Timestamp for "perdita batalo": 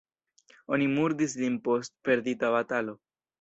2.09-2.99